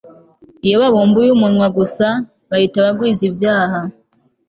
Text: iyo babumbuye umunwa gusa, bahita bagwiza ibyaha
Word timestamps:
iyo 0.65 0.75
babumbuye 0.81 1.29
umunwa 1.31 1.67
gusa, 1.77 2.07
bahita 2.49 2.77
bagwiza 2.85 3.21
ibyaha 3.29 3.79